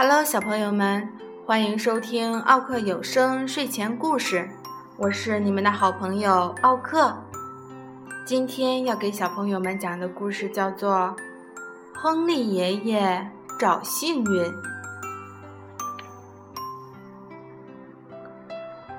[0.00, 1.08] Hello，小朋友们，
[1.44, 4.48] 欢迎收听奥克有声睡前故事，
[4.96, 7.12] 我是你们的好朋友奥克。
[8.24, 11.16] 今天要给小朋友们讲的故事叫做
[11.98, 14.44] 《亨利爷爷找幸运》。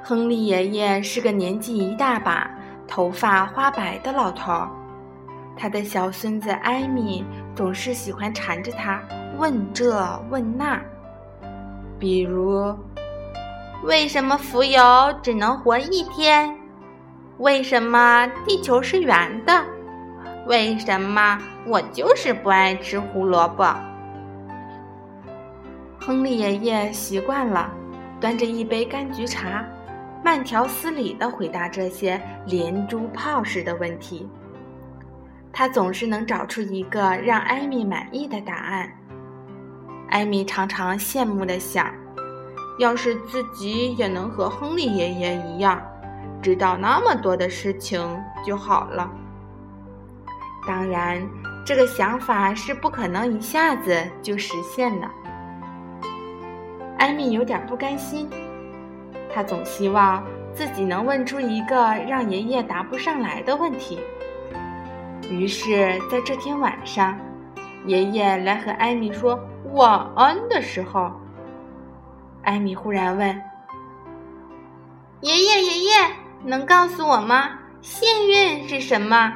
[0.04, 2.52] 亨利爷爷是个年纪一大把、
[2.86, 4.70] 头发花白的老头儿，
[5.56, 7.24] 他的小孙子艾米
[7.56, 9.02] 总是喜欢缠着他。
[9.40, 10.78] 问这问那，
[11.98, 12.76] 比如，
[13.86, 14.82] 为什么浮游
[15.24, 16.54] 只能活一天？
[17.38, 19.64] 为什么地球是圆的？
[20.46, 23.74] 为什么我就是不爱吃胡萝卜？
[26.02, 27.72] 亨利爷爷习惯了，
[28.20, 29.66] 端着一杯柑橘茶，
[30.22, 34.28] 慢条斯理地回答这些连珠炮似的问题。
[35.54, 38.92] 他总是能找出一个让艾米满意的答案。
[40.10, 41.94] 艾米常常羡慕地想
[42.80, 45.80] ：“要是自己也能和亨利爷爷一样，
[46.42, 48.02] 知道那么多的事情
[48.44, 49.10] 就好了。”
[50.68, 51.22] 当然，
[51.64, 55.08] 这个想法是不可能一下子就实现的。
[56.98, 58.28] 艾米有点不甘心，
[59.34, 60.24] 她总希望
[60.54, 61.76] 自己能问出一个
[62.08, 64.00] 让爷爷答不上来的问题。
[65.30, 67.16] 于是，在这天晚上，
[67.86, 69.40] 爷爷来和艾米说。
[69.74, 71.12] 晚安的时候，
[72.44, 73.28] 艾米忽然问
[75.22, 75.92] ：“爷爷，爷爷，
[76.44, 77.52] 能告诉我吗？
[77.82, 79.32] 幸运是什么？”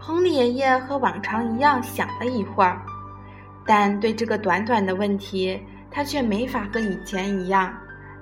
[0.00, 2.80] 亨利爷爷和往常一样想了一会儿，
[3.66, 7.72] 但对这个短短的问题，他却没法和以前一样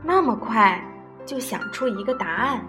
[0.02, 0.82] 那么快
[1.24, 2.60] 就想出一个答案。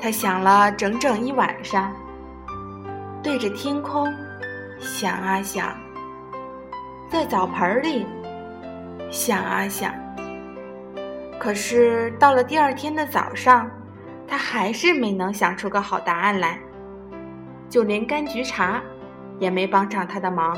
[0.00, 1.92] 他想了整整一晚上，
[3.22, 4.12] 对着天空。
[4.80, 5.76] 想啊想，
[7.08, 8.06] 在澡盆里
[9.10, 9.92] 想啊想，
[11.38, 13.68] 可是到了第二天的早上，
[14.26, 16.58] 他还是没能想出个好答案来，
[17.68, 18.80] 就连柑橘茶
[19.38, 20.56] 也没帮上他的忙。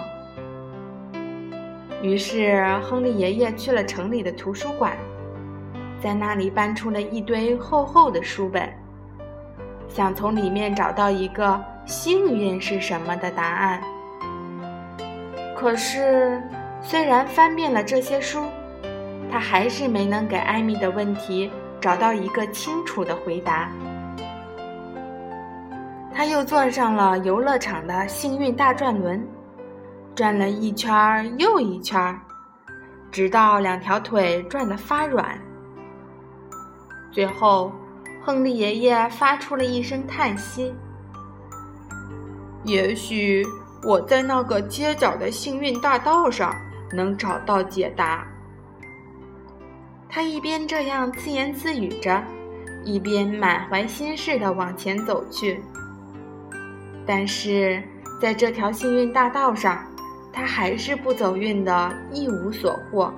[2.02, 4.96] 于是，亨利爷爷去了城里的图书馆，
[5.98, 8.70] 在那里搬出了一堆厚厚的书本，
[9.88, 13.82] 想从里面找到一个幸运是什么的答案。
[15.60, 16.42] 可是，
[16.80, 18.46] 虽然翻遍了这些书，
[19.30, 23.70] 他还是没能给艾米的问题找到一个清楚的回答。
[26.14, 29.22] 他又坐上了游乐场的幸运大转轮，
[30.14, 32.18] 转了一圈又一圈，
[33.12, 35.38] 直到两条腿转得发软。
[37.12, 37.70] 最后，
[38.24, 40.74] 亨利爷爷发出了一声叹息
[42.64, 43.44] ：“也许。”
[43.82, 46.54] 我在那个街角的幸运大道上
[46.92, 48.26] 能找到解答。
[50.08, 52.22] 他一边这样自言自语着，
[52.84, 55.62] 一边满怀心事地往前走去。
[57.06, 57.82] 但是，
[58.20, 59.82] 在这条幸运大道上，
[60.32, 63.12] 他还是不走运的，一无所获。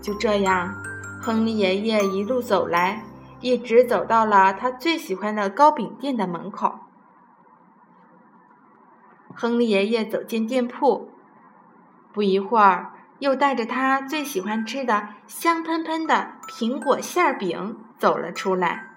[0.00, 0.72] 就这样，
[1.20, 3.02] 亨利爷爷一路走来，
[3.40, 6.72] 一直走到了他最喜欢的糕饼店的门口。
[9.40, 11.12] 亨利爷爷走进店铺，
[12.12, 18.88] 不一会儿，又带着他最喜欢吃的香喷喷的苹果馅饼走了出来。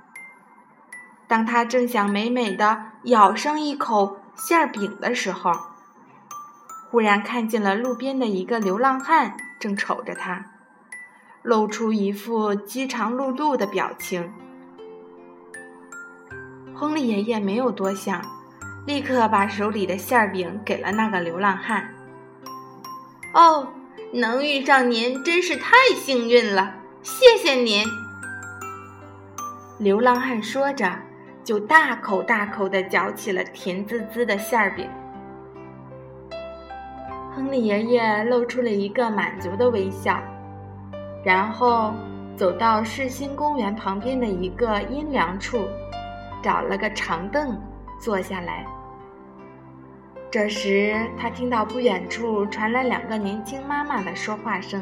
[1.27, 5.51] 当他正想美美的咬上一口馅饼的时候，
[6.89, 10.43] 忽然看见了路边的一个流浪汉正瞅着他，
[11.43, 14.33] 露出一副饥肠辘辘的表情。
[16.73, 18.40] 亨利爷爷没有多想。
[18.85, 21.87] 立刻把手里的馅饼给了那个流浪汉。
[23.33, 23.67] 哦，
[24.11, 27.85] 能遇上您真是太幸运了，谢谢您。
[29.77, 30.91] 流浪汉说着，
[31.43, 34.89] 就大口大口地嚼起了甜滋滋的馅饼。
[37.33, 40.21] 亨利爷爷露出了一个满足的微笑，
[41.23, 41.93] 然后
[42.35, 45.65] 走到世新公园旁边的一个阴凉处，
[46.43, 47.57] 找了个长凳。
[48.01, 48.65] 坐下来。
[50.31, 54.81] 这时，他听到不远处传来两个年轻妈妈的说话声。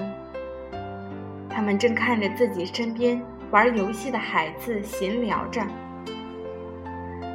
[1.49, 5.61] 他们正看着自己身边玩游戏的孩子闲聊着。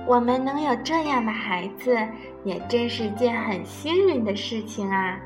[0.07, 1.97] 我们能有这样的孩子，
[2.45, 5.19] 也真是件很幸运的事情啊！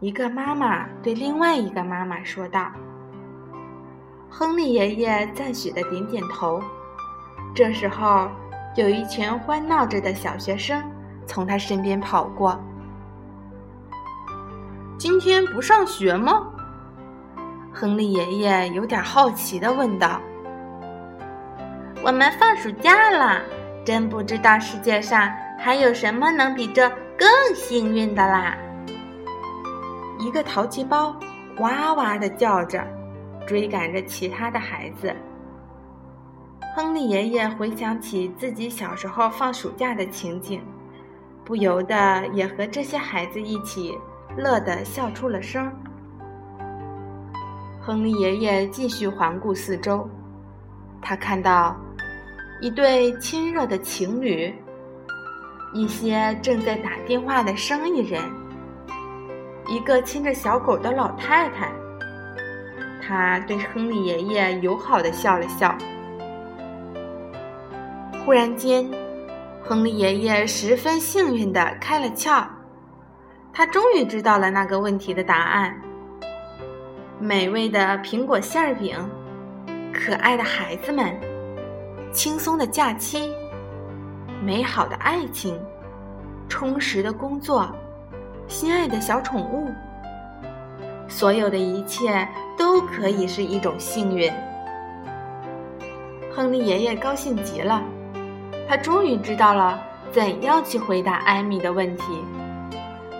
[0.00, 2.70] 一个妈妈对另外一个妈妈说道。
[4.28, 6.60] 亨利爷爷赞许的点点头。
[7.54, 8.28] 这时候。
[8.78, 10.80] 有一群欢闹着的小学生
[11.26, 12.56] 从他身边跑过。
[14.96, 16.46] 今天不上学吗？
[17.74, 20.20] 亨利爷爷有点好奇地问道。
[22.04, 23.42] 我们放暑假了，
[23.84, 25.28] 真不知道世界上
[25.58, 26.88] 还有什么能比这
[27.18, 28.56] 更幸运的啦！
[30.20, 31.16] 一个淘气包
[31.58, 32.80] 哇哇地叫着，
[33.44, 35.12] 追赶着其他的孩子。
[36.78, 40.62] 亨利爷爷回想起自己小时候放暑假的情景，
[41.44, 43.98] 不由得也和这些孩子一起
[44.36, 45.68] 乐得笑出了声。
[47.80, 50.08] 亨利爷爷继续环顾四周，
[51.02, 51.76] 他看到
[52.60, 54.54] 一对亲热的情侣，
[55.74, 58.22] 一些正在打电话的生意人，
[59.66, 61.72] 一个牵着小狗的老太太。
[63.02, 65.76] 他对亨利爷爷友好的笑了笑。
[68.28, 68.86] 忽然间，
[69.64, 72.44] 亨利爷爷十分幸运地开了窍，
[73.54, 75.74] 他终于知道了那个问题的答案。
[77.18, 78.94] 美味的苹果馅饼，
[79.94, 81.18] 可爱的孩子们，
[82.12, 83.32] 轻松的假期，
[84.44, 85.58] 美好的爱情，
[86.50, 87.66] 充实的工作，
[88.46, 89.72] 心爱的小宠物，
[91.08, 92.28] 所有的一切
[92.58, 94.30] 都可以是一种幸运。
[96.30, 97.82] 亨利爷爷高兴极了，
[98.68, 99.82] 他终于知道了
[100.12, 102.24] 怎样去回答艾米的问题。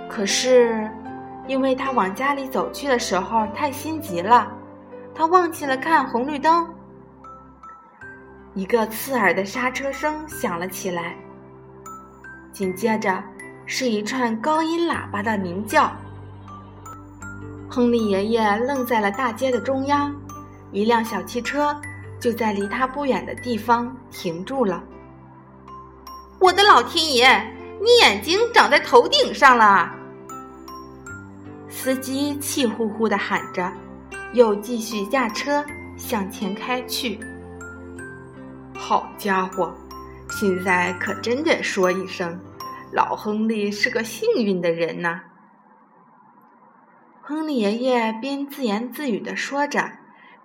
[0.09, 0.89] 可是。
[1.49, 4.53] 因为他往家里走去的时候太心急了，
[5.15, 6.69] 他忘记了看红绿灯。
[8.53, 11.17] 一个刺耳的刹车声响了起来，
[12.53, 13.25] 紧接着
[13.65, 15.91] 是一串高音喇叭的鸣叫。
[17.67, 20.15] 亨利爷爷愣在了大街的中央，
[20.71, 21.75] 一辆小汽车
[22.21, 24.85] 就在离他不远的地方停住了。
[26.40, 27.26] 我的老天爷，
[27.81, 29.93] 你眼睛长在头顶上了！
[31.69, 33.73] 司机气呼呼地喊着，
[34.35, 35.64] 又继续驾车
[35.96, 37.19] 向前开去。
[38.73, 39.75] 好家伙，
[40.31, 42.38] 现在可真得说一声，
[42.93, 45.20] 老亨利是个幸运的人呐！
[47.20, 49.90] 亨利爷爷边自言自语地说着，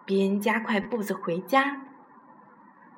[0.06, 1.82] 边加快步子回家。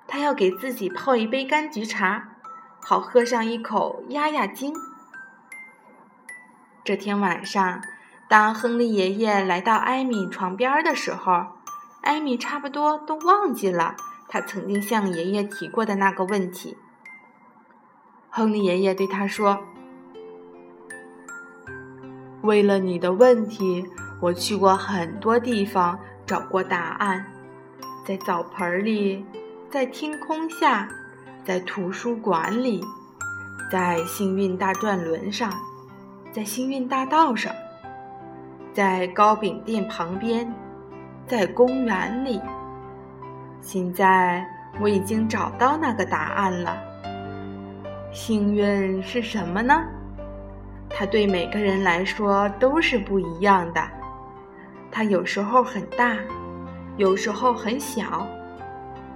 [0.07, 2.34] 他要给自己泡一杯柑橘茶，
[2.87, 4.71] 好喝上一口压压惊。
[6.83, 7.81] 这天晚上。
[8.27, 11.47] 当亨利爷爷来到艾米床边的时候，
[12.01, 13.95] 艾米差不多都忘记了
[14.27, 16.77] 他曾经向爷爷提过的那个问题。
[18.29, 19.63] 亨利爷爷对他说
[22.41, 23.83] ：“为了你的问题，
[24.21, 27.25] 我去过很多地方找过答案，
[28.05, 29.25] 在澡盆里，
[29.71, 30.87] 在天空下，
[31.45, 32.83] 在图书馆里，
[33.71, 35.53] 在幸运大转轮上，
[36.31, 37.53] 在幸运大道上。”
[38.73, 40.51] 在糕饼店旁边，
[41.27, 42.41] 在公园里。
[43.61, 44.45] 现在
[44.81, 46.75] 我已经找到那个答案了。
[48.11, 49.81] 幸运是什么呢？
[50.89, 53.81] 它对每个人来说都是不一样的。
[54.91, 56.17] 它有时候很大，
[56.97, 58.27] 有时候很小，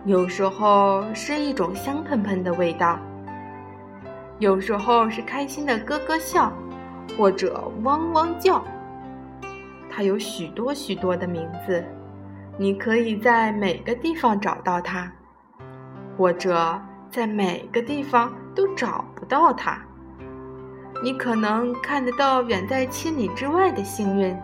[0.06, 2.98] 有时候是一种香喷喷的味道，
[4.40, 6.52] 有时候是开心的咯咯笑，
[7.18, 8.64] 或者汪汪叫。
[9.90, 11.84] 它有许多许多的名字，
[12.58, 15.12] 你可以在每个地方找到它，
[16.18, 16.80] 或者
[17.12, 19.78] 在每个地方都找不到它。
[21.04, 24.36] 你可能看得到远在千里之外的幸运，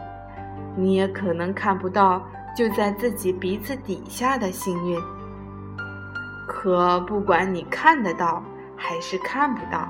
[0.75, 2.21] 你也可能看不到
[2.55, 5.01] 就在自己鼻子底下的幸运。
[6.65, 8.43] 可不管你看得到
[8.75, 9.87] 还是看不到，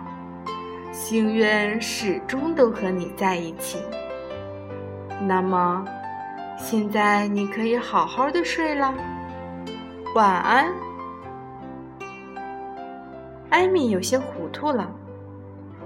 [0.92, 3.82] 幸运始终都和你在一起。
[5.22, 5.86] 那么，
[6.58, 8.94] 现在你可以好好的睡了，
[10.16, 10.68] 晚安。
[13.50, 14.92] 艾米有些糊涂了，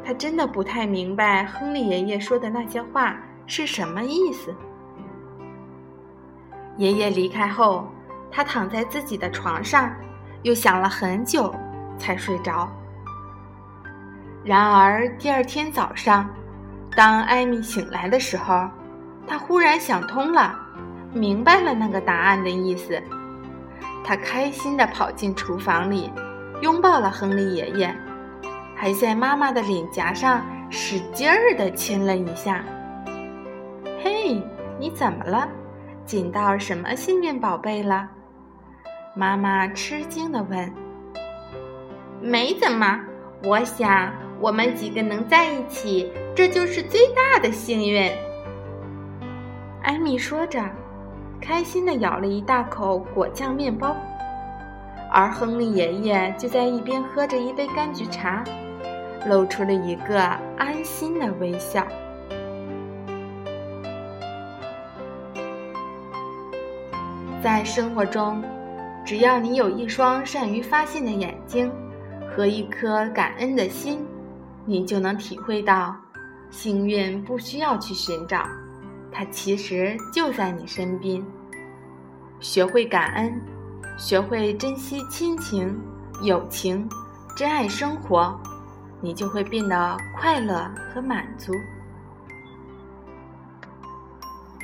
[0.03, 3.15] 她真的不太明白亨利爷爷说的那些话
[3.45, 4.51] 是什么意思。
[6.77, 7.87] 爷爷离开后，
[8.31, 9.93] 他躺在自己的床上，
[10.43, 11.53] 又想了很久
[11.97, 12.69] 才睡着。
[14.43, 16.29] 然而第二天早上，
[16.95, 18.67] 当艾米醒来的时候，
[19.27, 20.57] 他忽然想通了，
[21.13, 23.01] 明白了那个答案的意思。
[24.03, 26.11] 他开心地跑进厨房里，
[26.61, 27.95] 拥抱了亨利爷爷，
[28.75, 32.63] 还在妈妈的脸颊上使劲儿地亲了一下。
[34.01, 34.41] “嘿，
[34.79, 35.47] 你怎么了？
[36.05, 38.09] 捡到什么幸运宝贝了？”
[39.13, 40.73] 妈妈吃惊地问。
[42.21, 42.99] “没怎么，
[43.43, 48.11] 我想我们几个能在一起，这就是最大的幸运。”
[49.81, 50.63] 艾米说着，
[51.41, 53.95] 开心地咬了一大口果酱面包，
[55.11, 58.43] 而亨利爷爷就在一边喝着一杯柑橘茶，
[59.25, 60.21] 露出了一个
[60.57, 61.85] 安心的微笑。
[67.41, 68.43] 在生活中，
[69.09, 71.71] 只要你有一双善于发现的眼睛
[72.29, 74.05] 和一颗感恩的心，
[74.67, 75.95] 你就能体会到，
[76.51, 78.47] 幸运不需要去寻找，
[79.11, 81.25] 它其实就在你身边。
[82.39, 83.33] 学会感恩，
[83.97, 85.75] 学会珍惜亲情、
[86.21, 86.87] 友情，
[87.35, 88.39] 珍爱生活，
[89.01, 91.51] 你就会变得快乐和满足。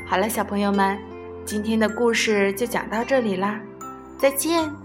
[0.05, 0.95] 好了，小朋友们。
[1.45, 3.59] 今天的故事就讲到这里啦，
[4.17, 4.84] 再见。